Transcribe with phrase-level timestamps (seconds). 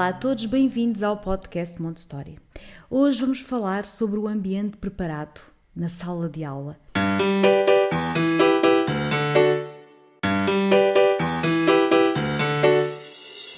[0.00, 2.38] Olá a todos, bem-vindos ao podcast Montessori.
[2.88, 5.42] Hoje vamos falar sobre o ambiente preparado
[5.76, 6.80] na sala de aula.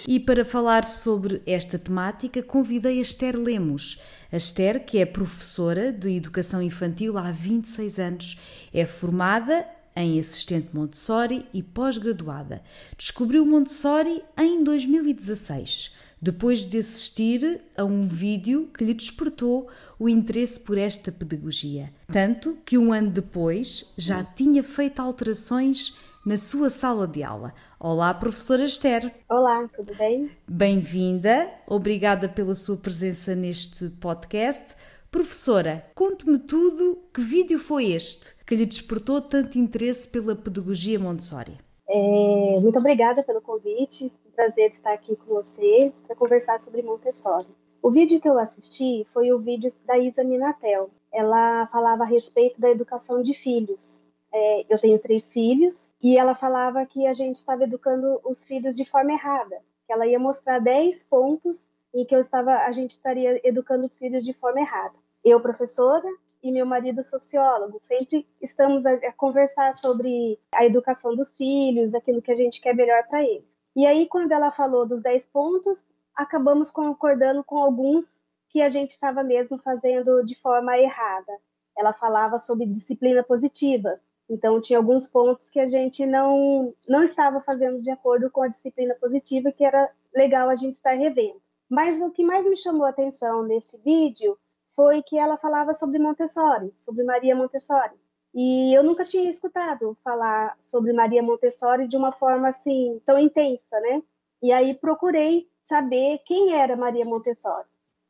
[0.09, 4.03] E para falar sobre esta temática, convidei a Esther Lemos.
[4.33, 8.41] A Esther, que é professora de Educação Infantil há 26 anos,
[8.75, 9.65] é formada
[9.95, 12.65] em assistente Montessori e pós-graduada.
[12.99, 20.61] Descobriu Montessori em 2016 depois de assistir a um vídeo que lhe despertou o interesse
[20.61, 21.93] por esta pedagogia.
[22.13, 27.53] Tanto que um ano depois já tinha feito alterações na sua sala de aula.
[27.81, 29.13] Olá, professora Esther.
[29.29, 30.31] Olá, tudo bem?
[30.47, 34.77] Bem-vinda, obrigada pela sua presença neste podcast.
[35.11, 41.59] Professora, conte-me tudo, que vídeo foi este que lhe despertou tanto interesse pela pedagogia Montessori?
[41.89, 47.49] É, muito obrigada pelo convite prazer estar aqui com você para conversar sobre Montessori.
[47.83, 50.91] O vídeo que eu assisti foi o vídeo da Isa Minatel.
[51.13, 54.05] Ela falava a respeito da educação de filhos.
[54.33, 58.77] É, eu tenho três filhos e ela falava que a gente estava educando os filhos
[58.77, 59.61] de forma errada.
[59.87, 63.97] Que ela ia mostrar 10 pontos em que eu estava, a gente estaria educando os
[63.97, 64.95] filhos de forma errada.
[65.25, 66.09] Eu, professora,
[66.43, 67.79] e meu marido sociólogo.
[67.79, 72.75] Sempre estamos a, a, conversar sobre a educação dos filhos, aquilo que a gente quer
[72.75, 73.45] melhor para eles.
[73.75, 78.91] E aí, quando ela falou dos 10 pontos, acabamos concordando com alguns que a gente
[78.91, 81.33] estava mesmo fazendo de forma errada.
[81.77, 83.99] Ela falava sobre disciplina positiva,
[84.29, 88.49] então tinha alguns pontos que a gente não não estava fazendo de acordo com a
[88.49, 91.41] disciplina positiva, que era legal a gente estar revendo.
[91.69, 94.39] Mas o que mais me chamou a atenção nesse vídeo
[94.77, 97.95] foi que ela falava sobre Montessori, sobre Maria Montessori.
[98.35, 103.79] E eu nunca tinha escutado falar sobre Maria Montessori de uma forma assim tão intensa,
[103.81, 104.03] né?
[104.43, 107.69] E aí procurei saber quem era Maria Montessori.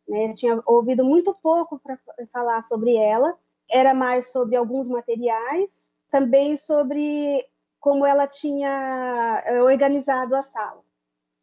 [0.09, 0.31] Né?
[0.31, 1.99] Eu tinha ouvido muito pouco para
[2.33, 3.37] falar sobre ela.
[3.71, 7.45] Era mais sobre alguns materiais, também sobre
[7.81, 10.83] como ela tinha eh, organizado a sala.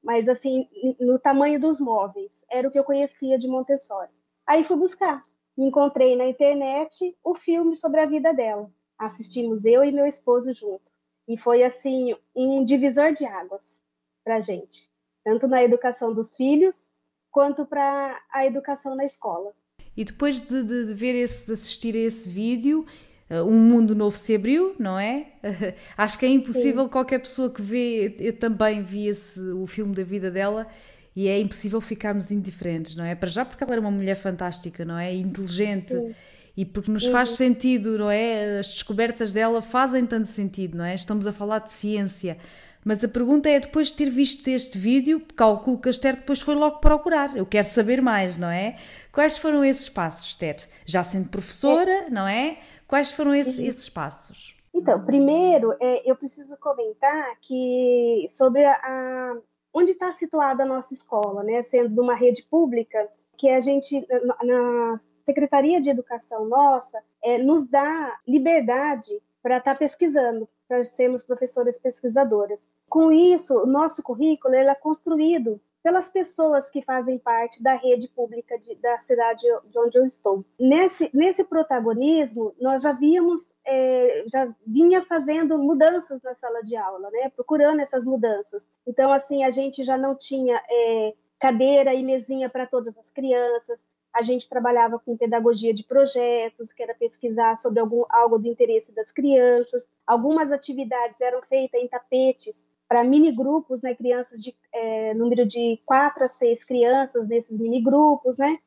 [0.02, 0.68] Mas assim,
[1.00, 4.12] no tamanho dos móveis, era o que eu conhecia de Montessori.
[4.48, 5.22] Aí fui buscar
[5.66, 8.72] encontrei na internet o filme sobre a vida dela.
[8.98, 10.90] Assistimos eu e meu esposo junto.
[11.28, 13.84] E foi assim um divisor de águas
[14.24, 14.90] para gente,
[15.24, 16.98] tanto na educação dos filhos
[17.32, 19.54] quanto para a educação na escola.
[19.96, 22.86] E depois de, de, de ver esse, de assistir a esse vídeo,
[23.30, 25.34] uh, um mundo novo se abriu, não é?
[25.98, 26.90] acho que é impossível Sim.
[26.90, 30.68] qualquer pessoa que vê, eu também vi esse, o filme da vida dela
[31.16, 33.16] e é impossível ficarmos indiferentes, não é?
[33.16, 35.14] Para já porque ela era uma mulher fantástica, não é?
[35.14, 36.16] Inteligente Sim.
[36.56, 37.36] e porque nos faz uhum.
[37.36, 38.60] sentido, não é?
[38.60, 40.94] As descobertas dela fazem tanto sentido, não é?
[40.94, 42.38] Estamos a falar de ciência.
[42.84, 46.40] Mas a pergunta é, depois de ter visto este vídeo, calculo que a Esther depois
[46.40, 47.36] foi logo procurar.
[47.36, 48.78] Eu quero saber mais, não é?
[49.12, 50.58] Quais foram esses passos, Esther?
[50.86, 52.10] Já sendo professora, é.
[52.10, 52.58] não é?
[52.88, 53.66] Quais foram esses, uhum.
[53.66, 54.56] esses passos?
[54.74, 59.36] Então, primeiro, é, eu preciso comentar que sobre a,
[59.74, 61.62] onde está situada a nossa escola, né?
[61.62, 64.06] Sendo de uma rede pública, que a gente,
[64.44, 71.24] na Secretaria de Educação nossa, é, nos dá liberdade para estar tá pesquisando, para sermos
[71.24, 72.74] professoras pesquisadoras.
[72.90, 78.58] Com isso, o nosso currículo é construído pelas pessoas que fazem parte da rede pública
[78.60, 80.46] de, da cidade de onde eu estou.
[80.60, 87.10] Nesse, nesse protagonismo, nós já víamos, é, já vinha fazendo mudanças na sala de aula,
[87.12, 87.30] né?
[87.30, 88.70] procurando essas mudanças.
[88.86, 93.88] Então, assim, a gente já não tinha é, cadeira e mesinha para todas as crianças,
[94.14, 98.92] a gente trabalhava com pedagogia de projetos, que era pesquisar sobre algum, algo do interesse
[98.94, 99.90] das crianças.
[100.06, 105.80] Algumas atividades eram feitas em tapetes para mini grupos, né, crianças de é, número de
[105.86, 108.58] quatro a seis crianças nesses mini grupos, né?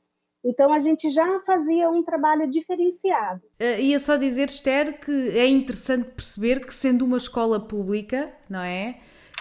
[0.45, 3.43] Então a gente já fazia um trabalho diferenciado.
[3.61, 8.61] Uh, ia só dizer, Esther, que é interessante perceber que sendo uma escola pública, não
[8.61, 8.99] é?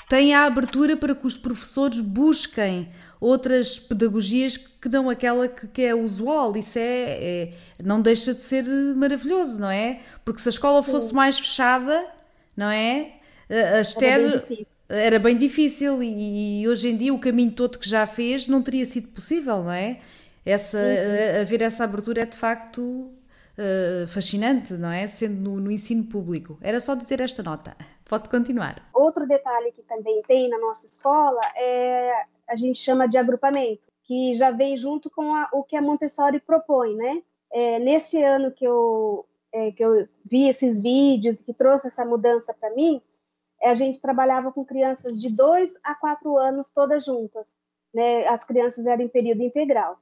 [0.09, 2.89] Tem a abertura para que os professores busquem
[3.19, 6.55] outras pedagogias que não aquela que, que é usual.
[6.57, 10.01] Isso é, é, não deixa de ser maravilhoso, não é?
[10.25, 11.15] Porque se a escola fosse Sim.
[11.15, 12.05] mais fechada,
[12.57, 13.13] não é?
[13.49, 14.43] A Esther
[14.91, 18.85] era bem difícil e, hoje em dia o caminho todo que já fez não teria
[18.85, 19.99] sido possível, não é?
[20.45, 21.41] essa, uhum.
[21.41, 25.05] haver essa abertura é de facto uh, fascinante, não é?
[25.07, 26.57] Sendo no, no, ensino público.
[26.61, 27.75] Era só dizer esta nota.
[28.05, 28.75] Pode continuar.
[28.93, 32.11] Outro detalhe que também tem na nossa escola é
[32.47, 36.39] a gente chama de agrupamento, que já vem junto com a, o que a Montessori
[36.39, 37.21] propõe, né?
[37.49, 42.03] É, nesse ano que eu, é, que eu vi esses vídeos e que trouxe essa
[42.03, 43.01] mudança para mim,
[43.63, 47.45] a gente trabalhava com crianças de 2 a 4 anos todas juntas.
[47.93, 48.27] Né?
[48.27, 49.99] As crianças eram em período integral.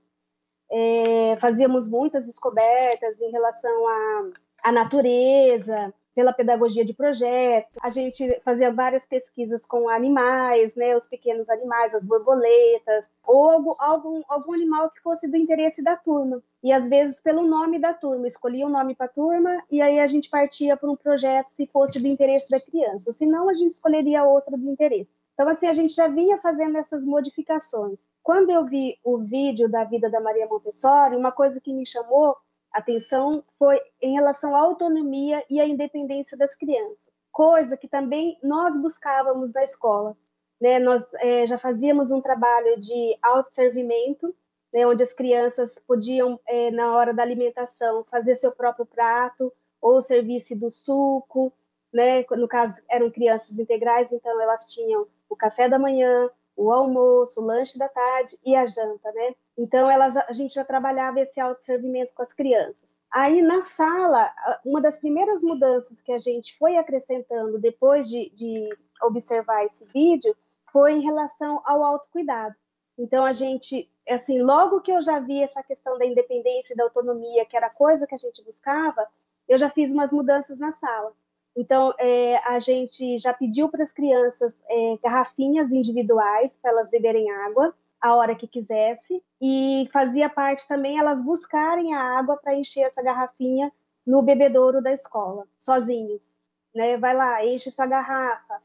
[0.71, 4.29] É, fazíamos muitas descobertas em relação à,
[4.63, 7.67] à natureza, pela pedagogia de projeto.
[7.81, 13.73] A gente fazia várias pesquisas com animais, né, os pequenos animais, as borboletas, ou algum,
[13.79, 16.41] algum, algum animal que fosse do interesse da turma.
[16.61, 19.99] E às vezes pelo nome da turma, escolhia um nome para a turma e aí
[19.99, 23.13] a gente partia para um projeto se fosse do interesse da criança.
[23.13, 25.17] Senão a gente escolheria outro do interesse.
[25.39, 28.09] Então, assim, a gente já vinha fazendo essas modificações.
[28.21, 32.35] Quando eu vi o vídeo da vida da Maria Montessori, uma coisa que me chamou
[32.71, 38.79] atenção foi em relação à autonomia e à independência das crianças, coisa que também nós
[38.81, 40.15] buscávamos na escola.
[40.59, 40.79] Né?
[40.79, 44.35] Nós é, já fazíamos um trabalho de autosservimento,
[44.73, 49.51] né, onde as crianças podiam, é, na hora da alimentação, fazer seu próprio prato
[49.81, 51.51] ou serviço do suco.
[51.91, 52.23] Né?
[52.31, 57.45] No caso, eram crianças integrais, então elas tinham o café da manhã, o almoço, o
[57.45, 59.33] lanche da tarde e a janta, né?
[59.57, 62.99] Então ela a gente já trabalhava esse autosservimento com as crianças.
[63.09, 64.29] Aí na sala,
[64.65, 68.67] uma das primeiras mudanças que a gente foi acrescentando depois de, de
[69.01, 70.35] observar esse vídeo
[70.69, 72.55] foi em relação ao autocuidado.
[72.97, 76.83] Então a gente, assim, logo que eu já vi essa questão da independência e da
[76.83, 79.07] autonomia, que era coisa que a gente buscava,
[79.47, 81.13] eu já fiz umas mudanças na sala.
[81.55, 87.29] Então, é, a gente já pediu para as crianças é, garrafinhas individuais para elas beberem
[87.31, 92.81] água a hora que quisesse e fazia parte também elas buscarem a água para encher
[92.81, 93.71] essa garrafinha
[94.05, 96.41] no bebedouro da escola, sozinhos.
[96.73, 96.97] Né?
[96.97, 98.61] Vai lá, enche sua garrafa,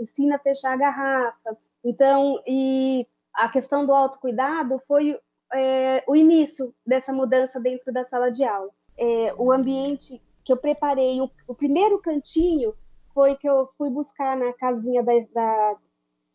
[0.00, 1.56] ensina a fechar a garrafa.
[1.84, 5.18] Então, e a questão do autocuidado foi
[5.52, 8.70] é, o início dessa mudança dentro da sala de aula.
[8.98, 12.74] É, o ambiente que eu preparei o, o, primeiro cantinho
[13.14, 15.76] foi que eu fui buscar na casinha da, da,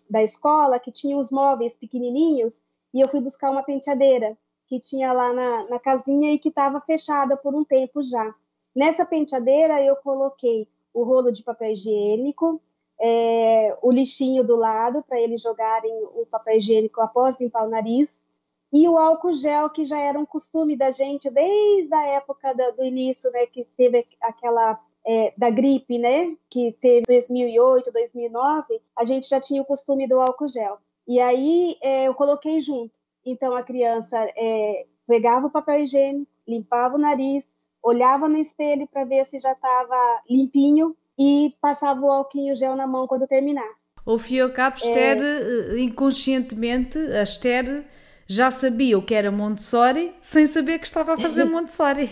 [0.09, 2.63] da escola, que tinha os móveis pequenininhos,
[2.93, 4.37] e eu fui buscar uma penteadeira
[4.67, 8.33] que tinha lá na, na casinha e que estava fechada por um tempo já.
[8.75, 12.61] Nessa penteadeira eu coloquei o rolo de papel higiênico,
[12.99, 18.25] é, o lixinho do lado para eles jogarem o papel higiênico após limpar o nariz,
[18.71, 22.83] e o álcool gel, que já era um costume da gente desde a época do,
[22.83, 29.29] início, né, que teve aquela é, da gripe, né, que teve 2008, 2009, a gente
[29.29, 30.77] já tinha o costume do álcool gel.
[31.07, 32.91] E aí é, eu coloquei junto.
[33.25, 39.05] Então a criança é, pegava o papel higiênico, limpava o nariz, olhava no espelho para
[39.05, 43.95] ver se já estava limpinho e passava o álcool gel na mão quando terminasse.
[44.05, 45.75] O Fiocap, Esther, é.
[45.75, 47.85] Eh, inconscientemente, a Esther
[48.27, 52.09] já sabia o que era Montessori sem saber que estava a fazer Montessori.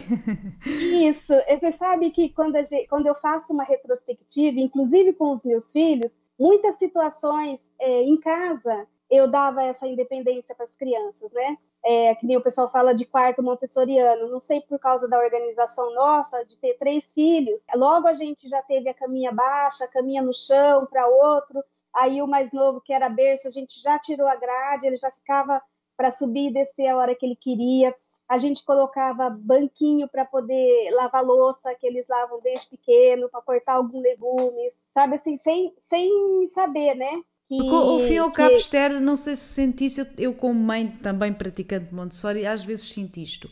[0.65, 5.71] Isso, você sabe que quando, gente, quando, eu faço uma retrospectiva, inclusive com os meus
[5.71, 11.57] filhos, muitas situações é, em casa eu dava essa independência para as crianças, né?
[11.84, 15.93] É, que nem o pessoal fala de quarto montessoriano, não sei por causa da organização
[15.93, 20.24] nossa, de ter três filhos, logo a gente já teve a caminha baixa, a caminha
[20.24, 24.27] no chão para outro, aí o mais novo, que era berço, a gente já tirou
[24.27, 25.62] a grade, ele já ficava
[25.96, 27.96] para subir e descer a hora que ele queria.
[28.28, 33.74] A gente colocava banquinho para poder lavar louça, que eles lavam desde pequeno, para cortar
[33.74, 37.22] alguns legumes, sabe assim, sem, sem saber, né?
[37.48, 40.88] Que, Porque o fim ao cabo, Esther, não sei se sentiste, eu, eu como mãe
[41.04, 43.46] também praticante de Montessori, às vezes sinto isto.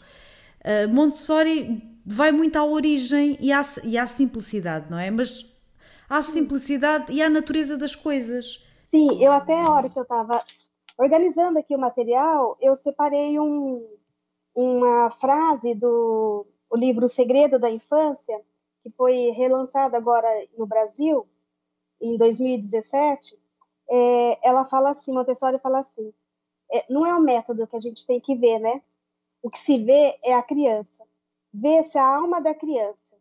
[0.65, 5.11] Uh, Montessori vai muito à origem e à, e à simplicidade, não é?
[5.11, 5.53] Mas
[6.09, 8.63] à simplicidade e à natureza das coisas.
[8.89, 10.43] Sim, eu até a hora que eu estava
[10.97, 13.87] Organizando aqui o material, eu separei um,
[14.55, 18.41] uma frase do o livro Segredo da Infância,
[18.81, 21.27] que foi relançado agora no Brasil,
[22.01, 23.39] em 2017.
[23.89, 26.11] É, ela fala assim, Montessori fala assim,
[26.71, 28.81] é, não é o método que a gente tem que ver, né?
[29.41, 31.05] O que se vê é a criança.
[31.53, 33.15] Vê-se a alma da criança,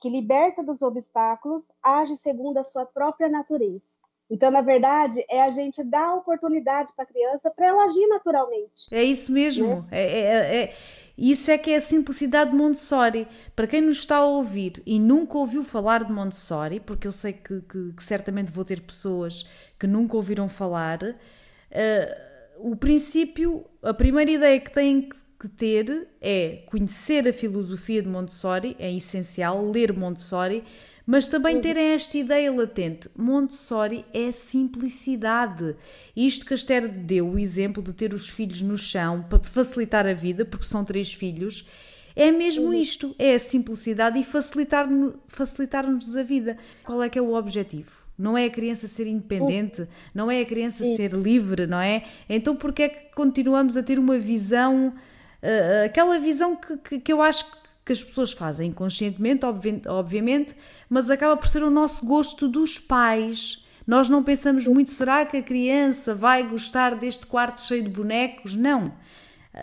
[0.00, 3.96] que liberta dos obstáculos, age segundo a sua própria natureza.
[4.30, 8.88] Então, na verdade, é a gente dar oportunidade para a criança para ela agir naturalmente.
[8.90, 9.82] É isso mesmo.
[9.82, 9.86] Né?
[9.90, 10.74] É, é, é,
[11.16, 13.28] isso é que é a simplicidade de Montessori.
[13.54, 17.34] Para quem nos está a ouvir e nunca ouviu falar de Montessori, porque eu sei
[17.34, 19.46] que, que, que certamente vou ter pessoas
[19.78, 26.62] que nunca ouviram falar, uh, o princípio, a primeira ideia que têm que ter é
[26.66, 30.64] conhecer a filosofia de Montessori, é essencial, ler Montessori,
[31.06, 33.10] mas também terem esta ideia latente.
[33.16, 35.76] Montessori é simplicidade.
[36.16, 40.06] Isto que a Esther deu o exemplo de ter os filhos no chão para facilitar
[40.06, 41.68] a vida, porque são três filhos,
[42.16, 46.56] é mesmo isto, é a simplicidade e facilitar-nos facilitar a vida.
[46.84, 48.04] Qual é que é o objetivo?
[48.16, 52.04] Não é a criança ser independente, não é a criança ser livre, não é?
[52.28, 54.94] Então por que é que continuamos a ter uma visão,
[55.42, 59.44] uh, aquela visão que, que, que eu acho que que as pessoas fazem inconscientemente,
[59.88, 60.56] obviamente,
[60.88, 63.66] mas acaba por ser o nosso gosto dos pais.
[63.86, 68.56] Nós não pensamos muito, será que a criança vai gostar deste quarto cheio de bonecos?
[68.56, 68.92] Não.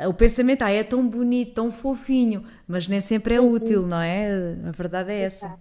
[0.07, 4.55] O pensamento, ah, é tão bonito, tão fofinho, mas nem sempre é útil, não é?
[4.67, 5.59] A verdade é essa.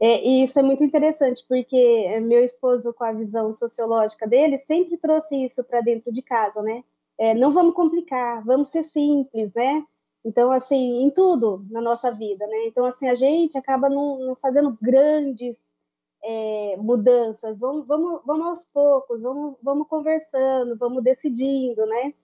[0.00, 4.96] É, e isso é muito interessante, porque meu esposo, com a visão sociológica dele, sempre
[4.96, 6.82] trouxe isso para dentro de casa, né?
[7.18, 9.84] É, não vamos complicar, vamos ser simples, né?
[10.24, 12.66] Então, assim, em tudo na nossa vida, né?
[12.66, 15.76] Então, assim, a gente acaba não, não fazendo grandes
[16.22, 22.14] é, mudanças, vamos, vamos, vamos aos poucos, vamos, vamos conversando, vamos decidindo, né?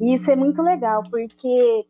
[0.00, 1.86] E isso é muito legal, porque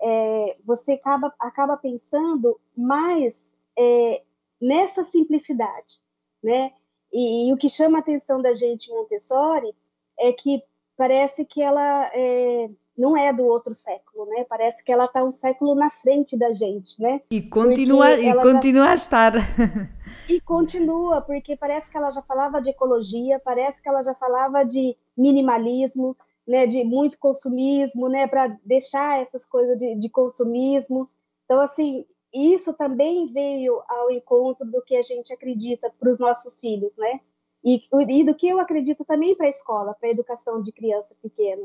[0.00, 4.22] é, você acaba, acaba pensando mais é,
[4.60, 6.02] nessa simplicidade,
[6.42, 6.72] né?
[7.12, 9.74] E, e, o que chama a atenção da gente em Montessori
[10.18, 10.62] é que
[10.96, 14.44] parece que ela é, não é do outro século, né?
[14.48, 17.20] Parece que ela está um século na frente da gente, né?
[17.30, 18.90] E continua, e continua já...
[18.90, 19.32] a estar.
[20.28, 24.64] E continua, porque parece que ela já falava de ecologia, parece que ela já falava
[24.64, 26.66] de minimalismo, né?
[26.66, 28.26] De muito consumismo, né?
[28.26, 31.08] Para deixar essas coisas de, de consumismo.
[31.44, 36.58] Então, assim, isso também veio ao encontro do que a gente acredita para os nossos
[36.58, 37.20] filhos, né?
[37.64, 41.16] E, e do que eu acredito também para a escola, para a educação de criança
[41.22, 41.62] pequena.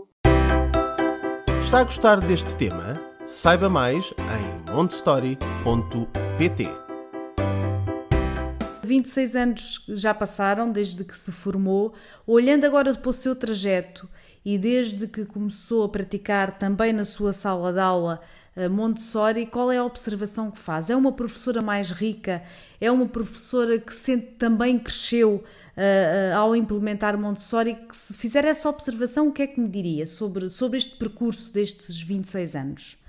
[1.70, 3.00] Está a gostar deste tema?
[3.28, 6.68] Saiba mais em montestory.pt.
[8.84, 11.94] 26 anos já passaram desde que se formou,
[12.26, 14.10] olhando agora para o seu trajeto
[14.44, 18.20] e desde que começou a praticar também na sua sala de aula
[18.56, 20.90] eh, Montessori, qual é a observação que faz?
[20.90, 22.42] É uma professora mais rica?
[22.82, 25.44] É uma professora que sente também cresceu
[25.80, 30.06] uh, ao implementar Montessori, que se fizer essa observação, o que é que me diria
[30.06, 33.04] sobre, sobre este percurso destes 26 anos?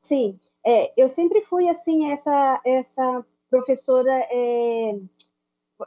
[0.00, 4.98] Sim, é, eu sempre fui assim, essa, essa professora é,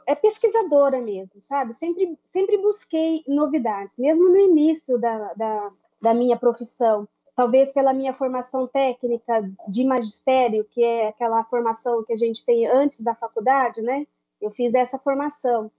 [0.06, 1.74] é pesquisadora mesmo, sabe?
[1.74, 7.08] Sempre, sempre busquei novidades, mesmo no início da, da, da minha profissão
[7.40, 12.66] talvez pela minha formação técnica de magistério, que é aquela formação que a gente tem
[12.66, 14.06] antes da faculdade, né?
[14.38, 15.70] Eu fiz essa formação.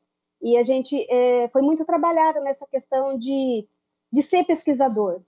[0.41, 3.67] E a gente é, foi muito trabalhado nessa questão de,
[4.11, 5.21] de ser pesquisador.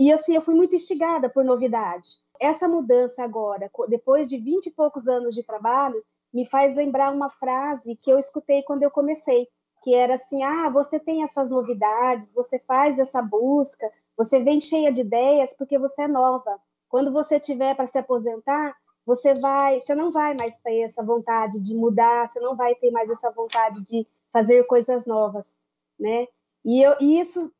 [0.00, 2.08] E assim, eu fui muito instigada por novidade.
[2.40, 7.30] Essa mudança agora, depois de vinte e poucos anos de trabalho, me faz lembrar uma
[7.30, 9.48] frase que eu escutei quando eu comecei,
[9.82, 14.92] que era assim: ah, você tem essas novidades, você faz essa busca, você vem cheia
[14.92, 16.58] de ideias porque você é nova.
[16.88, 18.74] Quando você tiver para se aposentar,
[19.04, 22.90] você vai, você não vai mais ter essa vontade de mudar, você não vai ter
[22.90, 25.62] mais essa vontade de fazer coisas novas,
[25.98, 26.26] né?
[26.64, 27.52] E, eu, e isso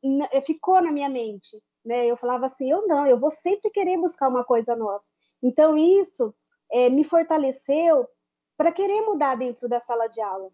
[0.45, 2.07] ficou na minha mente, né?
[2.07, 5.03] Eu falava assim, eu não, eu vou sempre querer buscar uma coisa nova.
[5.43, 6.35] Então isso
[6.71, 8.07] é, me fortaleceu
[8.57, 10.51] para querer mudar dentro da sala de aula,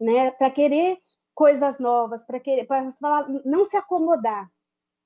[0.00, 0.30] né?
[0.32, 0.98] Para querer
[1.34, 2.86] coisas novas, para querer, para
[3.44, 4.48] não se acomodar,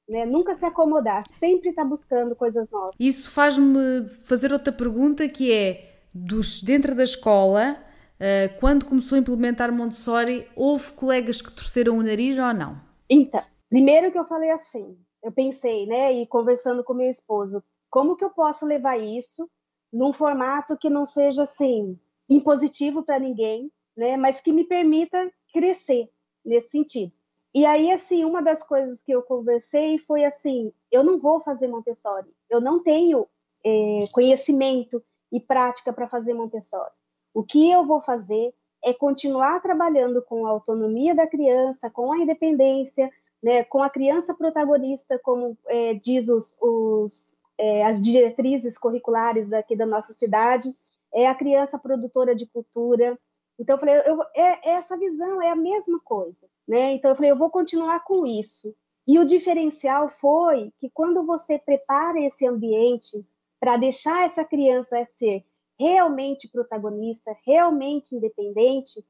[0.09, 0.27] né?
[0.27, 2.95] Nunca se acomodar, sempre estar tá buscando coisas novas.
[2.99, 7.86] Isso faz-me fazer outra pergunta que é dos dentro da escola
[8.17, 12.81] Uh, quando começou a implementar Montessori, houve colegas que torceram o nariz ou não?
[13.11, 18.17] Então, primeiro que eu falei assim, eu pensei, né, e conversando com meu esposo, como
[18.17, 19.49] que eu posso levar isso
[19.93, 26.09] num formato que não seja assim impositivo para ninguém, né, mas que me permita crescer
[26.45, 27.13] nesse sentido.
[27.55, 31.69] E aí, assim, uma das coisas que eu conversei foi assim: eu não vou fazer
[31.69, 33.27] Montessori, eu não tenho
[33.65, 36.93] é, conhecimento e prática para fazer Montessori.
[37.37, 42.17] O que eu vou fazer é continuar trabalhando com a autonomia da criança, com a
[42.17, 43.11] independência,
[43.43, 49.77] né, com a criança protagonista, como é, diz os, os, é, as diretrizes curriculares daqui
[49.77, 50.75] da nossa cidade,
[51.13, 53.19] é a criança produtora de cultura.
[53.59, 56.49] Então, eu falei, eu, é, é essa visão é a mesma coisa.
[56.67, 56.95] Né?
[56.95, 58.75] Então, eu falei, eu vou continuar com isso.
[59.07, 63.27] E o diferencial foi que quando você prepara esse ambiente
[63.61, 65.45] para deixar essa criança ser
[65.79, 69.05] realmente protagonista, realmente independente,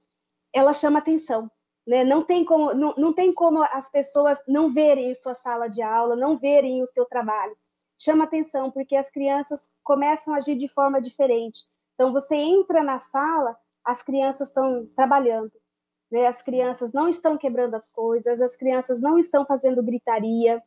[0.55, 1.51] ela chama atenção.
[1.87, 2.03] Né?
[2.03, 6.17] Não, tem como, não, não tem como as pessoas não verem sua sala de aula,
[6.17, 7.57] não verem o seu trabalho.
[7.99, 11.61] chama atenção, porque as crianças começam a agir de forma diferente.
[11.95, 15.53] Então, você entra na sala, as crianças estão trabalhando,
[16.11, 16.27] né?
[16.27, 20.63] As crianças não estão quebrando as coisas, as crianças não estão fazendo gritaria,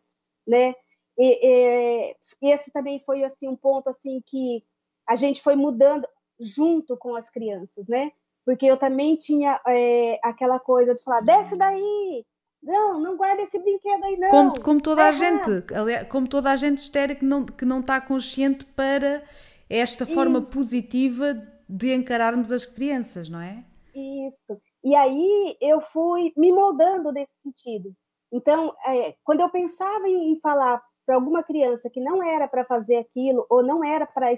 [0.47, 0.73] né?
[1.17, 4.63] E, e, esse também foi assim um ponto assim que
[5.09, 6.07] a gente foi mudando
[6.39, 8.11] junto com as crianças, né?
[8.45, 12.25] Porque eu também tinha é, aquela coisa de falar, desce daí,
[12.61, 14.29] não, não guarda esse brinquedo aí, não.
[14.29, 15.49] Como, como toda a gente,
[16.09, 19.23] como toda a gente histérica que não, que não está consciente para
[19.67, 21.35] esta forma positiva
[21.67, 23.63] de encararmos as crianças, não é?
[23.93, 24.59] Isso.
[24.83, 27.93] E aí eu fui me moldando nesse sentido.
[28.31, 32.97] Então, é, quando eu pensava em falar para alguma criança que não era para fazer
[32.97, 34.31] aquilo ou não era para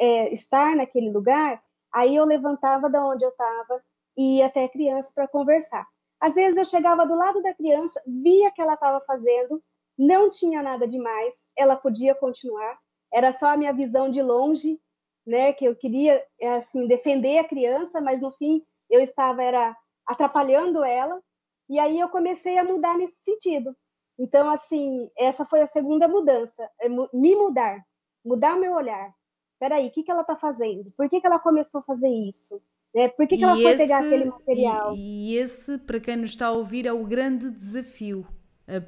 [0.00, 1.62] é, estar naquele lugar,
[1.92, 3.82] aí eu levantava da onde eu estava
[4.16, 5.86] e ia até a criança para conversar.
[6.20, 9.62] Às vezes eu chegava do lado da criança, via que ela estava fazendo,
[9.98, 12.78] não tinha nada demais, ela podia continuar,
[13.12, 14.80] era só a minha visão de longe,
[15.26, 16.24] né, que eu queria
[16.54, 19.76] assim defender a criança, mas no fim eu estava era
[20.06, 21.20] atrapalhando ela,
[21.68, 23.76] e aí eu comecei a mudar nesse sentido.
[24.18, 27.84] Então assim, essa foi a segunda mudança, é me mudar,
[28.24, 29.12] mudar meu olhar.
[29.58, 30.92] Peraí, o que, que ela está fazendo?
[30.96, 32.60] Por que, que ela começou a fazer isso?
[32.94, 34.94] É, por que, que ela foi esse, pegar aquele material?
[34.96, 38.26] E, e, esse, para quem nos está a ouvir, é o grande desafio.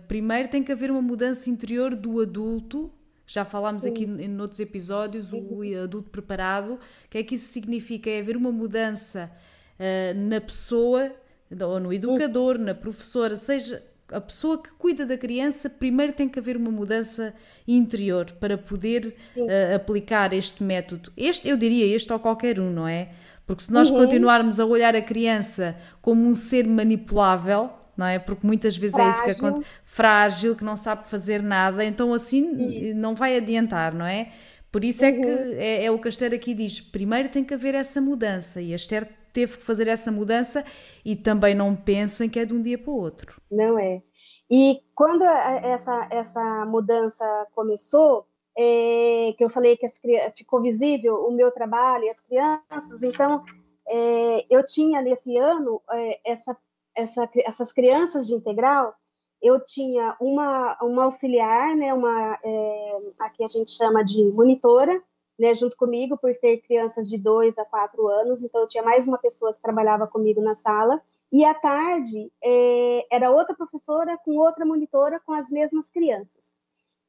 [0.09, 2.91] Primeiro tem que haver uma mudança interior do adulto.
[3.27, 6.75] Já falámos aqui em outros episódios, o adulto preparado.
[6.75, 8.11] O que é que isso significa?
[8.11, 9.31] É haver uma mudança
[9.79, 11.13] uh, na pessoa,
[11.61, 16.39] ou no educador, na professora, seja a pessoa que cuida da criança, primeiro tem que
[16.39, 17.35] haver uma mudança
[17.67, 21.13] interior para poder uh, aplicar este método.
[21.17, 23.11] Este, eu diria, este ou qualquer um, não é?
[23.47, 23.99] Porque se nós uhum.
[23.99, 28.19] continuarmos a olhar a criança como um ser manipulável, não é?
[28.19, 29.11] Porque muitas vezes frágil.
[29.11, 32.93] é isso que acontece, frágil, que não sabe fazer nada, então assim uhum.
[32.95, 34.29] não vai adiantar, não é?
[34.71, 35.53] Por isso é que uhum.
[35.55, 38.73] é, é, o que a Esther aqui diz: primeiro tem que haver essa mudança, e
[38.73, 40.65] a Esther teve que fazer essa mudança
[41.05, 43.41] e também não pensem que é de um dia para o outro.
[43.49, 44.03] Não é.
[44.51, 47.25] E quando essa, essa mudança
[47.55, 50.01] começou, é, que eu falei que as,
[50.37, 53.45] ficou visível o meu trabalho e as crianças, então
[53.87, 56.57] é, eu tinha nesse ano é, essa,
[56.97, 58.93] essa, essas crianças de integral,
[59.41, 65.01] eu tinha uma, uma auxiliar, né, uma, é, aqui a gente chama de monitora,
[65.39, 69.07] né, junto comigo, por ter crianças de 2 a 4 anos, então eu tinha mais
[69.07, 74.37] uma pessoa que trabalhava comigo na sala, e à tarde é, era outra professora com
[74.37, 76.55] outra monitora com as mesmas crianças.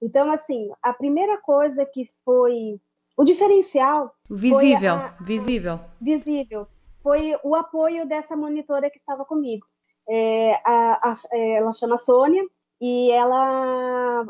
[0.02, 2.80] Então, assim, a primeira coisa que foi
[3.18, 4.14] o diferencial.
[4.30, 5.80] Visível, a, visível.
[6.00, 6.68] Visível.
[7.02, 9.66] Foi o apoio dessa monitora que estava comigo.
[10.08, 12.46] É, a, a, ela chama Sônia
[12.80, 14.26] e ela,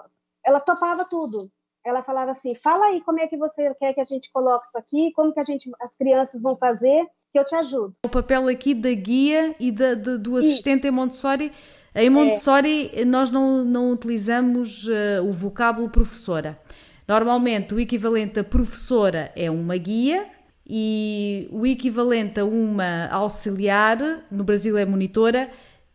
[0.46, 1.52] ela topava tudo.
[1.86, 4.78] Ela falava assim: fala aí como é que você quer que a gente coloque isso
[4.78, 7.94] aqui, como que a gente, as crianças vão fazer, que eu te ajudo.
[8.06, 10.88] O papel aqui da guia e da, do assistente e...
[10.88, 11.52] em Montessori
[11.96, 13.04] em Montessori, é.
[13.04, 16.60] nós não, não utilizamos uh, o vocábulo professora.
[17.08, 20.28] Normalmente, o equivalente a professora é uma guia
[20.68, 23.98] e o equivalente a uma auxiliar,
[24.30, 25.50] no Brasil é monitora,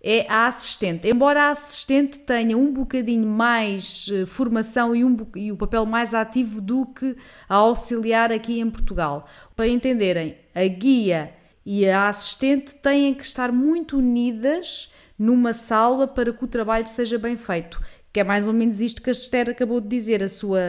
[0.07, 1.09] é a assistente.
[1.09, 6.13] Embora a assistente tenha um bocadinho mais uh, formação e, um, e o papel mais
[6.13, 7.17] ativo do que
[7.49, 9.27] a auxiliar aqui em Portugal.
[9.57, 11.33] Para entenderem, a guia
[11.65, 17.19] e a assistente têm que estar muito unidas numa sala para que o trabalho seja
[17.19, 17.81] bem feito.
[18.13, 20.23] Que é mais ou menos isto que a Esther acabou de dizer.
[20.23, 20.61] A sua,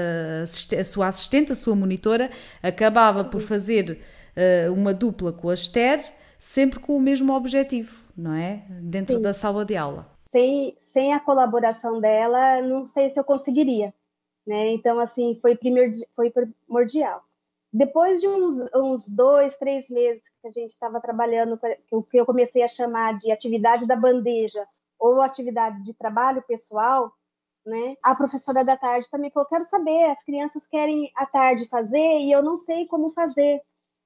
[0.80, 2.32] a sua assistente, a sua monitora,
[2.64, 4.00] acabava por fazer
[4.36, 6.02] uh, uma dupla com a Esther,
[6.40, 8.66] sempre com o mesmo objetivo, não é?
[8.82, 9.22] Dentro Sim.
[9.22, 10.10] da sala de aula.
[10.26, 13.94] Sem, sem a colaboração dela, não sei se eu conseguiria.
[14.46, 14.72] Né?
[14.74, 15.58] Então, assim, foi,
[16.16, 17.24] foi primordial.
[17.74, 21.60] Depois de uns, uns dois, três meses que a gente estava trabalhando,
[21.92, 24.66] o que eu comecei a chamar de atividade da bandeja
[24.98, 27.12] ou atividade de trabalho pessoal,
[27.66, 27.98] né?
[28.02, 32.32] A professora da tarde também falou: quero saber, as crianças querem à tarde fazer e
[32.32, 33.62] eu não sei como fazer.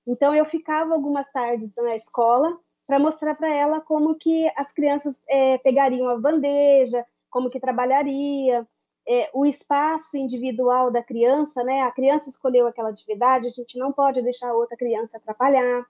[0.10, 5.24] Então eu ficava algumas tardes na escola para mostrar para ela como que as crianças
[5.30, 8.68] é, pegariam a bandeja, como que trabalharia,
[9.08, 11.82] é, o espaço individual da criança, né?
[11.82, 15.86] A criança escolheu aquela atividade, a gente não pode deixar outra criança atrapalhar,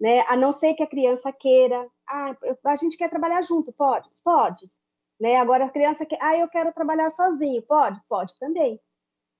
[0.00, 0.20] né?
[0.28, 4.70] A não ser que a criança queira, ah, a gente quer trabalhar junto, pode, pode,
[5.20, 5.36] né?
[5.38, 8.80] Agora a criança quer, ah, eu quero trabalhar sozinho, pode, pode também,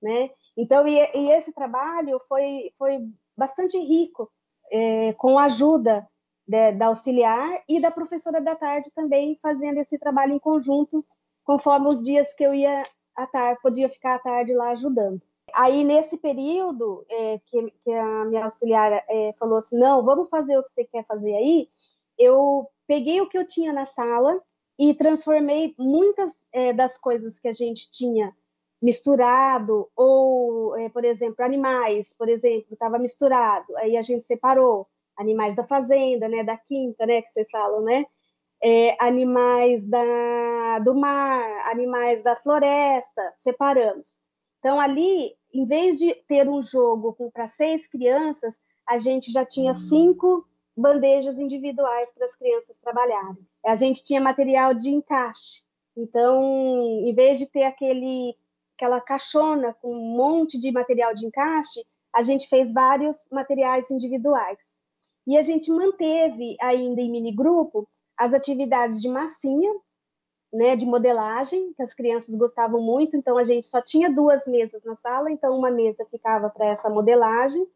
[0.01, 0.29] né?
[0.57, 2.99] Então e, e esse trabalho foi foi
[3.37, 4.31] bastante rico,
[4.71, 6.07] é, com a ajuda
[6.47, 11.05] de, da auxiliar e da professora da tarde também fazendo esse trabalho em conjunto,
[11.43, 12.83] conforme os dias que eu ia
[13.15, 15.21] à tarde, podia ficar à tarde lá ajudando.
[15.53, 20.57] Aí, nesse período, é, que, que, a minha auxiliar é, falou assim: não, vamos fazer
[20.57, 21.69] o que você quer fazer aí,
[22.17, 24.41] eu peguei o que eu tinha na sala
[24.77, 26.45] e transformei muitas
[26.75, 28.35] das coisas que a gente tinha
[28.81, 35.55] misturado, ou, é, por exemplo, animais, por exemplo, estava misturado, aí a gente separou animais
[35.55, 38.05] da fazenda, né, da quinta, né, que vocês falam, né,
[38.61, 44.19] é, animais da, do mar, animais da floresta, separamos.
[44.59, 49.71] Então, ali, em vez de ter um jogo para seis crianças, a gente já tinha
[49.71, 49.77] uhum.
[49.77, 53.37] cinco bandejas individuais para as crianças trabalharem.
[53.65, 55.63] A gente tinha material de encaixe.
[55.95, 56.41] Então,
[57.05, 58.35] em vez de ter aquele,
[58.75, 64.77] aquela caixona com um monte de material de encaixe, a gente fez vários materiais individuais.
[65.25, 69.73] E a gente manteve ainda em mini grupo as atividades de massinha,
[70.53, 74.83] né, de modelagem, que as crianças gostavam muito, então a gente só tinha duas mesas
[74.83, 77.67] na sala, então uma mesa ficava para essa modelagem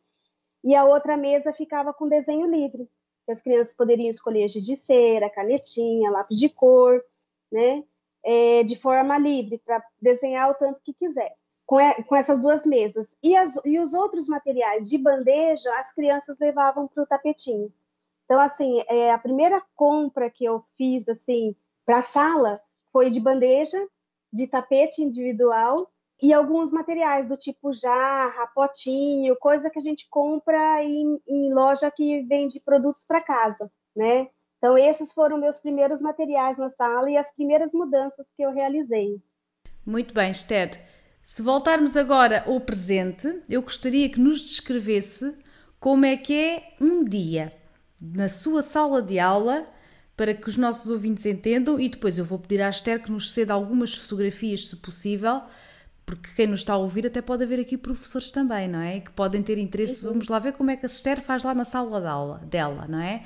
[0.63, 2.89] e a outra mesa ficava com desenho livre,
[3.25, 7.03] que as crianças poderiam escolher giz de cera, canetinha, lápis de cor,
[7.51, 7.83] né,
[8.23, 11.77] é, de forma livre, para desenhar o tanto que quisesse, com,
[12.07, 13.17] com essas duas mesas.
[13.23, 17.71] E, as, e os outros materiais de bandeja, as crianças levavam para o tapetinho.
[18.25, 21.55] Então, assim, é, a primeira compra que eu fiz, assim,
[21.85, 23.77] para a sala foi de bandeja,
[24.31, 25.89] de tapete individual
[26.21, 31.89] e alguns materiais do tipo jarra, potinho, coisa que a gente compra em, em loja
[31.89, 34.29] que vende produtos para casa, né?
[34.59, 39.21] Então, esses foram meus primeiros materiais na sala e as primeiras mudanças que eu realizei.
[39.85, 40.79] Muito bem, Esther.
[41.23, 45.37] Se voltarmos agora ao presente, eu gostaria que nos descrevesse
[45.79, 47.53] como é que é um dia
[48.01, 49.65] na sua sala de aula
[50.15, 53.31] para que os nossos ouvintes entendam e depois eu vou pedir à Esther que nos
[53.31, 55.41] ceda algumas fotografias, se possível,
[56.05, 58.99] porque quem nos está a ouvir até pode haver aqui professores também, não é?
[58.99, 60.03] Que podem ter interesse.
[60.03, 62.85] Vamos lá ver como é que a Esther faz lá na sala de aula dela,
[62.89, 63.23] não é?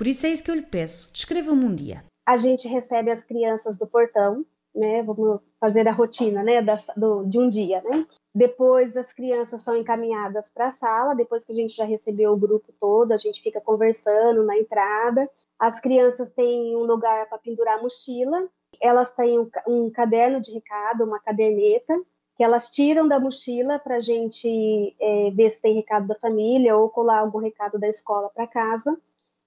[0.00, 1.12] Por isso é isso que eu lhe peço.
[1.12, 2.02] Descreva-me um dia.
[2.26, 5.02] A gente recebe as crianças do portão, né?
[5.02, 6.62] Vamos fazer a rotina, né?
[6.96, 8.06] Do, de um dia, né?
[8.34, 12.36] Depois as crianças são encaminhadas para a sala, depois que a gente já recebeu o
[12.38, 15.28] grupo todo, a gente fica conversando na entrada.
[15.58, 18.48] As crianças têm um lugar para pendurar a mochila,
[18.80, 21.94] elas têm um, um, caderno de recado, uma caderneta,
[22.38, 26.74] que elas tiram da mochila para a gente é, ver se tem recado da família
[26.74, 28.98] ou colar algum recado da escola para casa.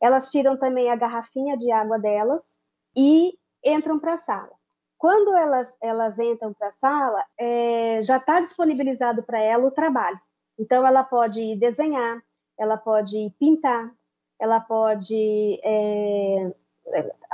[0.04, 2.60] Elas tiram também a garrafinha de água delas
[2.94, 4.52] e entram para a sala.
[4.98, 10.20] Quando elas, elas entram para a sala, é, já está disponibilizado para ela o trabalho.
[10.60, 12.22] Então, ela pode desenhar,
[12.60, 13.94] ela pode pintar,
[14.38, 16.54] ela pode é,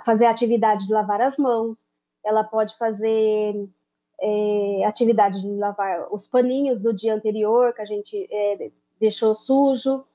[0.06, 1.90] fazer atividade de lavar as mãos,
[2.24, 3.68] ela pode fazer
[4.22, 10.06] é, atividade de lavar os paninhos do dia anterior que a gente é, deixou sujo,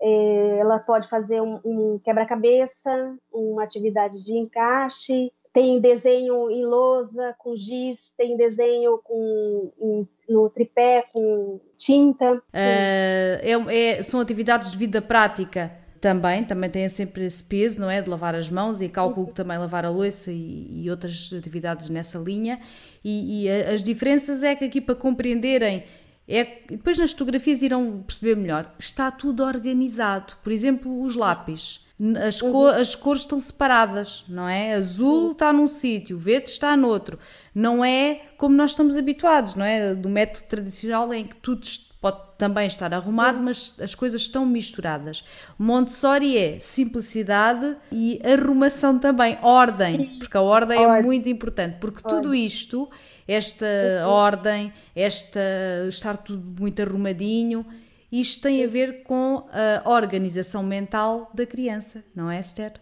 [0.00, 7.56] ela pode fazer um, um quebra-cabeça, uma atividade de encaixe, tem desenho em lousa com
[7.56, 12.34] giz, tem desenho com, em, no tripé com tinta.
[12.34, 17.90] Uh, é, é, são atividades de vida prática também, também têm sempre esse peso, não
[17.90, 18.02] é?
[18.02, 21.88] De lavar as mãos e cálculo que também lavar a louça e, e outras atividades
[21.88, 22.60] nessa linha.
[23.02, 25.84] E, e, as diferenças é que aqui para compreenderem
[26.28, 28.72] é, depois nas fotografias irão perceber melhor.
[28.78, 30.34] Está tudo organizado.
[30.42, 31.86] Por exemplo, os lápis.
[32.26, 32.66] As, uhum.
[32.66, 34.74] as cores estão separadas, não é?
[34.74, 37.18] Azul está num sítio, verde está noutro.
[37.54, 39.94] Não é como nós estamos habituados, não é?
[39.94, 41.66] Do método tradicional em que tudo
[42.00, 45.24] pode também estar arrumado, mas as coisas estão misturadas.
[45.58, 52.34] Montessori é simplicidade e arrumação também, ordem, porque a ordem, é muito importante, porque tudo
[52.34, 52.90] isto
[53.26, 53.66] esta
[54.06, 55.40] ordem, esta
[55.88, 57.64] estar tudo muito arrumadinho.
[58.10, 59.42] Isto tem a ver com
[59.84, 62.80] a organização mental da criança, não é, Esther?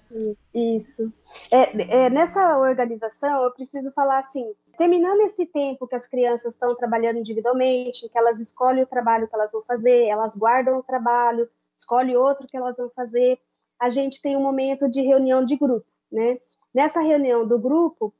[0.54, 1.12] Isso.
[1.50, 6.74] É, é, nessa organização, eu preciso falar assim: terminando esse tempo que as crianças estão
[6.76, 11.48] trabalhando individualmente, que elas escolhem o trabalho que elas vão fazer, elas guardam o trabalho,
[11.76, 13.38] escolhem outro que elas vão fazer,
[13.80, 16.38] a gente tem um momento de reunião de grupo, né?
[16.72, 18.12] Nessa reunião do grupo,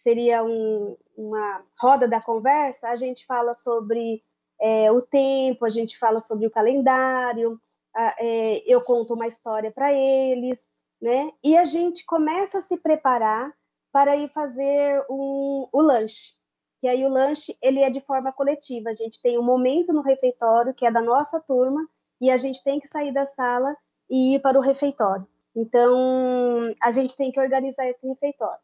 [0.00, 4.22] que seria um, uma roda da conversa, a gente fala sobre
[4.60, 7.60] é, o tempo, a gente fala sobre o calendário,
[7.94, 11.30] a, é, eu conto uma história para eles, né?
[11.44, 13.52] E a gente começa a se preparar
[13.92, 16.34] para ir fazer um, o lanche.
[16.82, 18.90] E aí o lanche ele é de forma coletiva.
[18.90, 21.86] A gente tem um momento no refeitório que é da nossa turma
[22.20, 23.76] e a gente tem que sair da sala
[24.08, 25.26] e ir para o refeitório.
[25.54, 28.60] Então a gente tem que organizar esse refeitório.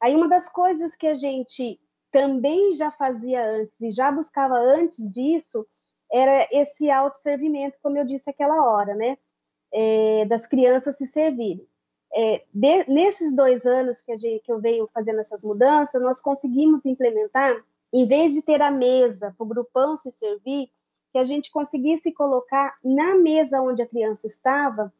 [0.00, 1.80] Aí uma das coisas que a gente
[2.10, 5.66] também já fazia antes e já buscava antes disso
[6.10, 9.18] era esse autosservimento, como eu disse aquela hora, né?
[9.72, 11.66] É, das crianças se servirem.
[12.14, 16.84] É, de, nesses dois anos que, gente, que, eu venho fazendo essas mudanças, nós conseguimos
[16.84, 20.70] implementar, em vez de ter a mesa para o grupão se servir,
[21.12, 24.92] que a gente conseguisse colocar na mesa onde a criança estava,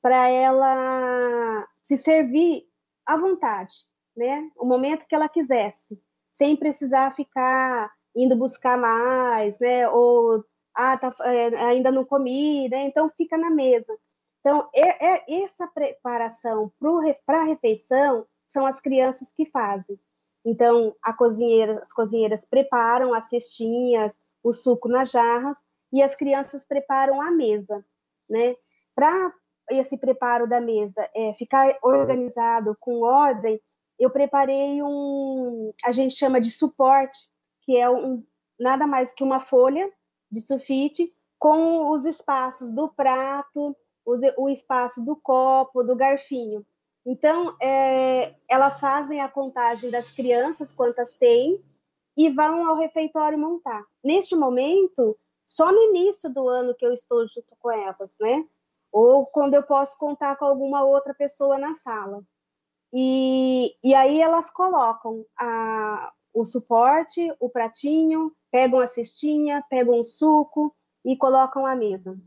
[0.00, 2.68] para ela se servir
[3.04, 3.74] à vontade,
[4.16, 4.50] né?
[4.56, 6.00] O momento que ela quisesse,
[6.32, 9.88] sem precisar ficar indo buscar mais, né?
[9.88, 12.84] Ou ah, tá, é, ainda não comi, né?
[12.84, 13.96] Então fica na mesa.
[14.40, 16.72] Então, é, é essa preparação
[17.26, 19.98] para a refeição são as crianças que fazem.
[20.44, 25.58] Então, cozinheira, as cozinheiras preparam as cestinhas, o suco nas jarras,
[25.92, 27.84] e as crianças preparam a mesa,
[28.30, 28.54] né?
[28.94, 29.32] Para
[29.70, 33.60] esse preparo da mesa é, ficar organizado, com ordem,
[33.98, 37.18] eu preparei um, a gente chama de suporte,
[37.62, 38.24] que é um,
[38.58, 39.90] nada mais que uma folha
[40.30, 43.76] de sulfite com os espaços do prato,
[44.36, 46.64] o espaço do copo, do garfinho.
[47.04, 51.62] Então, é, elas fazem a contagem das crianças, quantas tem,
[52.16, 53.84] e vão ao refeitório montar.
[54.02, 58.44] Neste momento, só no início do ano que eu estou junto com elas, né?
[58.90, 62.24] Ou quando eu posso contar com alguma outra pessoa na sala.
[62.98, 70.02] E, e aí elas colocam a, o suporte, o pratinho, pegam a cestinha, pegam o
[70.02, 72.18] suco e colocam à mesa.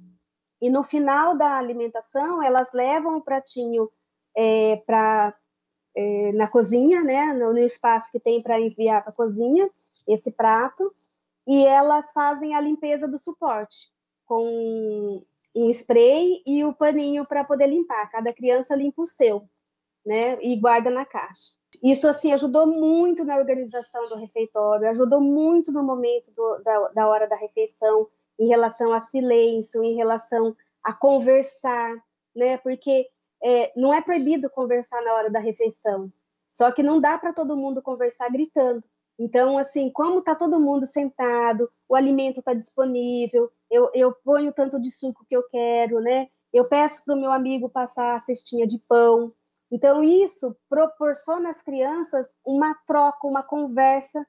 [0.62, 3.90] E no final da alimentação, elas levam o pratinho
[4.38, 5.36] é, para
[5.98, 9.68] é, na cozinha, né, no, no espaço que tem para enviar para a cozinha,
[10.08, 10.94] esse prato,
[11.48, 13.90] e elas fazem a limpeza do suporte
[14.24, 18.12] com um spray e o paninho para poder limpar.
[18.12, 19.50] Cada criança limpa o seu,
[20.06, 21.60] né, e guarda na caixa.
[21.84, 27.08] Isso, assim, ajudou muito na organização do refeitório, ajudou muito no momento do, da, da
[27.08, 28.08] hora da refeição,
[28.40, 31.96] em relação a silêncio, em relação a conversar,
[32.36, 32.58] né?
[32.58, 33.08] Porque
[33.44, 36.12] é, não é proibido conversar na hora da refeição,
[36.50, 38.84] só que não dá para todo mundo conversar gritando.
[39.18, 44.80] Então, assim, como está todo mundo sentado, o alimento está disponível, eu, eu ponho tanto
[44.80, 46.30] de suco que eu quero, né?
[46.54, 49.34] Eu peço para o meu amigo passar a cestinha de pão,
[49.72, 54.26] então, isso proporciona às crianças uma troca, uma conversa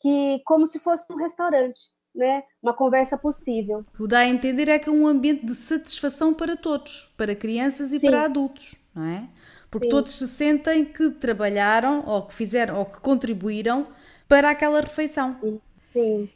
[0.00, 1.80] que como se fosse um restaurante,
[2.14, 2.42] né?
[2.62, 3.84] Uma conversa possível.
[3.94, 7.36] O que dá a entender é que é um ambiente de satisfação para todos, para
[7.36, 8.08] crianças e Sim.
[8.08, 9.28] para adultos, não é?
[9.70, 9.90] Porque Sim.
[9.90, 13.86] todos se sentem que trabalharam ou que fizeram ou que contribuíram
[14.28, 15.38] para aquela refeição.
[15.92, 16.28] Sim.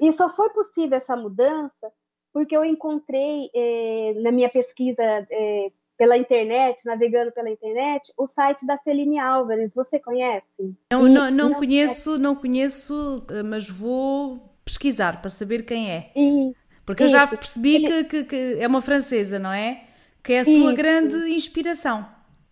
[0.00, 1.92] E só foi possível essa mudança
[2.32, 8.66] porque eu encontrei é, na minha pesquisa é, pela internet, navegando pela internet, o site
[8.66, 9.72] da Celine Álvares.
[9.72, 10.74] Você conhece?
[10.92, 16.10] Não, não, não, não conheço, não conheço, mas vou pesquisar para saber quem é.
[16.16, 16.68] Isso.
[16.84, 17.14] Porque isso.
[17.14, 17.86] eu já percebi Ele...
[17.86, 19.84] que, que, que, é uma francesa, não é?
[20.22, 20.74] Que é a sua isso.
[20.74, 22.04] grande inspiração.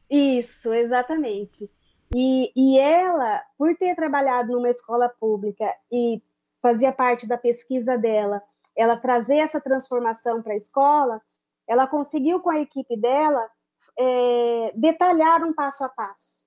[0.09, 1.69] Isso, exatamente.
[2.15, 6.23] E, e ela, por ter trabalhado numa escola pública e
[6.63, 8.41] fazia parte da pesquisa dela,
[8.77, 11.21] ela trazer essa transformação para a escola,
[11.69, 13.51] ela conseguiu com a equipe dela
[13.99, 16.45] é, detalhar um passo a passo,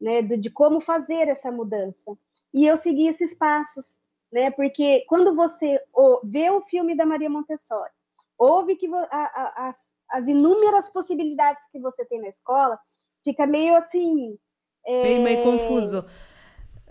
[0.00, 2.16] né, de, de, como fazer essa mudança.
[2.52, 4.00] E eu segui esses passos,
[4.32, 5.80] né, porque quando você
[6.24, 7.92] vê o filme da Maria Montessori,
[8.38, 12.78] ouve que a, a, as, as, inúmeras possibilidades que você tem na escola,
[13.22, 14.38] fica meio assim.
[14.84, 16.04] É, meio, meio confuso.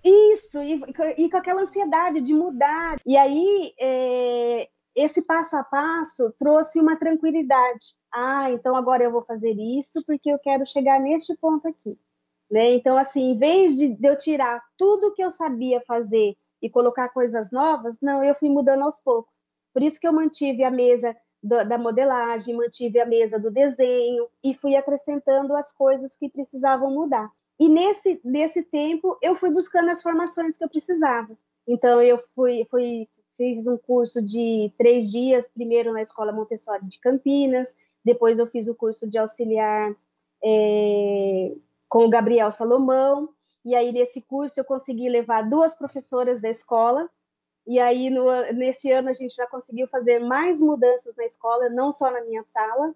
[0.04, 0.82] Isso, e,
[1.18, 3.00] e, com aquela ansiedade de mudar.
[3.06, 7.96] E aí, é, esse passo a passo trouxe uma tranquilidade.
[8.12, 11.98] Ah, então agora eu vou fazer isso porque eu quero chegar neste ponto aqui.
[12.50, 12.72] Né?
[12.72, 17.52] Então, assim, em vez de, eu tirar tudo que eu sabia fazer e colocar coisas
[17.52, 19.46] novas, não, eu fui mudando aos poucos.
[19.72, 24.28] Por isso que eu mantive a mesa do, da modelagem, mantive a mesa do desenho
[24.44, 27.32] e fui acrescentando as coisas que precisavam mudar.
[27.60, 31.38] E nesse, nesse tempo eu fui buscando as formações que eu precisava.
[31.68, 33.08] Então eu fui, fui
[33.40, 38.68] fiz um curso de três dias, primeiro na Escola Montessori de Campinas, depois eu fiz
[38.68, 39.96] o curso de auxiliar
[40.44, 41.56] é,
[41.88, 43.30] com o Gabriel Salomão,
[43.64, 47.10] e aí nesse curso eu consegui levar duas professoras da escola,
[47.66, 51.94] e aí no, nesse ano a gente já conseguiu fazer mais mudanças na escola, não
[51.94, 52.94] só na minha sala,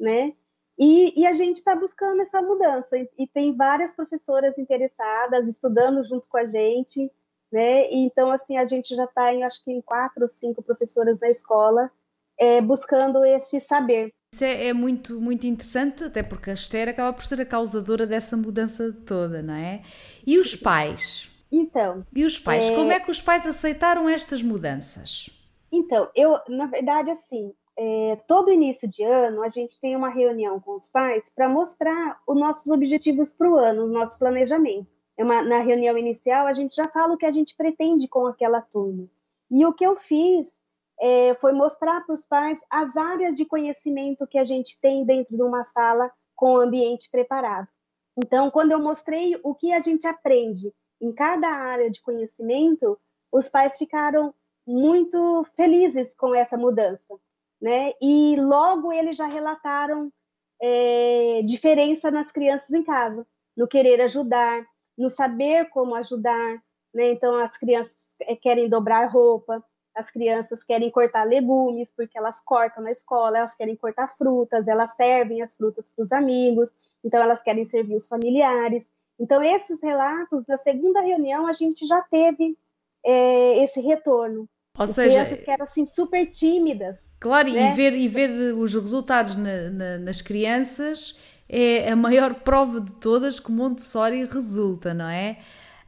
[0.00, 0.34] né?
[0.78, 6.02] E, e a gente está buscando essa mudança, e, e, tem várias professoras interessadas, estudando
[6.04, 7.10] junto com a gente,
[7.52, 7.90] né?
[7.92, 11.28] Então, assim, a gente já está em, acho que em quatro ou cinco professoras na
[11.28, 11.90] escola,
[12.38, 14.12] é, buscando esse saber.
[14.34, 18.06] Isso é, é, muito, muito interessante, até porque a Esther acaba por ser a causadora
[18.06, 19.82] dessa mudança toda, não é?
[20.26, 21.30] E os pais?
[21.52, 22.06] Então.
[22.14, 22.64] E os pais?
[22.64, 22.74] É...
[22.74, 25.28] Como é que os pais aceitaram estas mudanças?
[25.70, 30.60] Então, eu, na verdade, assim, é, todo início de ano a gente tem uma reunião
[30.60, 34.86] com os pais para mostrar os nossos objetivos para o ano, o nosso planejamento.
[35.16, 38.26] É uma, na reunião inicial, a gente já fala o que a gente pretende com
[38.26, 39.08] aquela turma.
[39.50, 40.64] E o que eu fiz
[41.00, 45.36] é, foi mostrar para os pais as áreas de conhecimento que a gente tem dentro
[45.36, 47.68] de uma sala com o ambiente preparado.
[48.16, 52.98] Então, quando eu mostrei o que a gente aprende em cada área de conhecimento,
[53.30, 54.34] os pais ficaram
[54.66, 57.18] muito felizes com essa mudança,
[57.62, 57.92] né?
[58.02, 60.12] E logo eles já relataram
[60.60, 63.24] é, diferença nas crianças em casa,
[63.56, 64.66] no querer ajudar,
[64.98, 66.60] no saber como ajudar,
[66.92, 67.10] né?
[67.10, 72.82] Então as crianças é, querem dobrar roupa, as crianças querem cortar legumes porque elas cortam
[72.82, 77.42] na escola, elas querem cortar frutas, elas servem as frutas para os amigos, então elas
[77.42, 78.92] querem servir os familiares.
[79.20, 82.58] Então esses relatos na segunda reunião a gente já teve
[83.04, 84.48] é, esse retorno.
[84.78, 87.12] Ou seja, crianças que eram assim super tímidas.
[87.20, 87.72] Claro, né?
[87.72, 92.92] e, ver, e ver os resultados na, na, nas crianças é a maior prova de
[92.92, 95.38] todas que Montessori resulta, não é?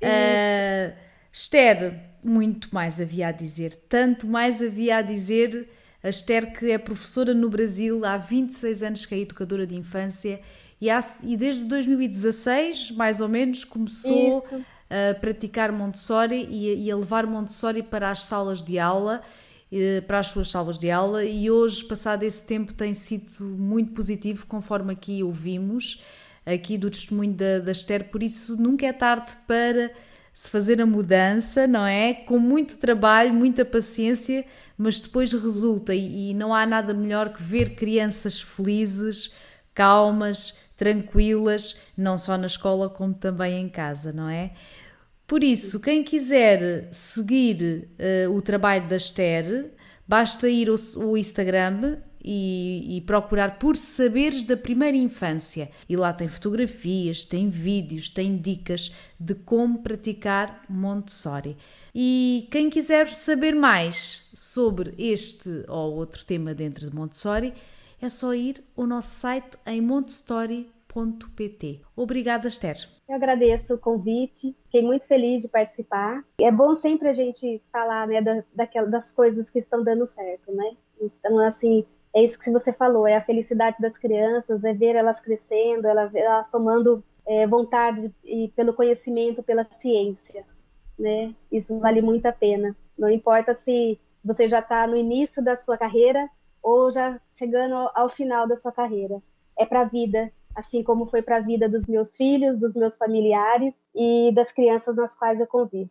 [0.03, 0.95] Uh,
[1.33, 5.69] Esther, muito mais havia a dizer, tanto mais havia a dizer.
[6.03, 10.39] A Esther, que é professora no Brasil há 26 anos, que é educadora de infância,
[10.79, 14.63] e, há, e desde 2016, mais ou menos, começou Isso.
[15.11, 19.23] A praticar Montessori e, e a levar Montessori para as salas de aula
[20.07, 24.47] para as suas salas de aula e hoje, passado esse tempo, tem sido muito positivo,
[24.47, 26.05] conforme aqui ouvimos,
[26.47, 29.91] aqui do testemunho da, da Esther, por isso nunca é tarde para
[30.33, 32.13] se fazer a mudança, não é?
[32.13, 34.45] Com muito trabalho, muita paciência,
[34.77, 39.35] mas depois resulta e, e não há nada melhor que ver crianças felizes,
[39.73, 44.53] calmas, tranquilas, não só na escola como também em casa, não é?
[45.35, 49.73] Por isso, quem quiser seguir uh, o trabalho da Esther,
[50.07, 55.73] basta ir ao, ao Instagram e, e, procurar por saberes da primeira infância.
[55.89, 61.57] E lá tem fotografias, tem vídeos, tem dicas de como praticar Montessori.
[61.93, 67.53] E quem quiser saber mais sobre este ou outro tema dentro de Montessori,
[68.01, 71.81] é só ir ao nosso site em montessori.pt.
[71.97, 72.94] Obrigada, Esther.
[73.09, 76.25] Eu agradeço o convite, fiquei muito feliz de participar.
[76.41, 78.43] É bom sempre a gente falar né, da,
[78.87, 80.77] das coisas que estão dando certo, né?
[81.01, 85.21] Então, assim, é isso que você falou, é a felicidade das crianças, é ver elas
[85.21, 90.45] crescendo, elas tomando é, vontade e pelo conhecimento, pela ciência,
[90.99, 91.35] né?
[91.51, 92.77] Isso vale muito a pena.
[92.97, 96.31] Não importa se você já está no início da sua carreira
[96.63, 99.21] ou já chegando ao final da sua carreira.
[99.59, 102.97] É para a vida, assim como foi para a vida dos meus filhos, dos meus
[102.97, 105.91] familiares e das crianças nas quais eu convivo.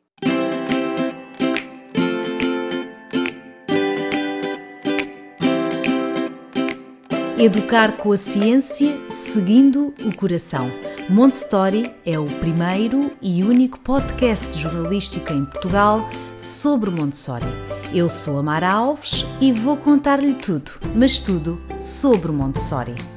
[7.37, 10.69] Educar com a ciência, seguindo o coração.
[11.09, 17.45] Montessori é o primeiro e único podcast jornalístico em Portugal sobre Montessori.
[17.93, 23.12] Eu sou a Mara Alves e vou contar-lhe tudo, mas tudo sobre Montessori.